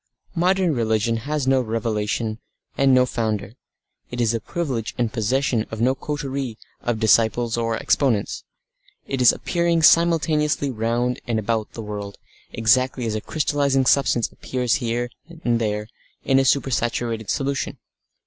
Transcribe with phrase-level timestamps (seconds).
[0.33, 2.39] Modern religion has no revelation
[2.75, 3.53] and no founder;
[4.09, 8.43] it is the privilege and possession of no coterie of disciples or exponents;
[9.05, 12.17] it is appearing simultaneously round and about the world
[12.51, 15.11] exactly as a crystallising substance appears here
[15.43, 15.87] and there
[16.23, 17.77] in a super saturated solution.